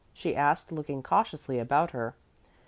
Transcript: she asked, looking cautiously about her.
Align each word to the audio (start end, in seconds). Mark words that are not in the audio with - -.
she 0.15 0.35
asked, 0.35 0.71
looking 0.71 1.03
cautiously 1.03 1.59
about 1.59 1.91
her. 1.91 2.15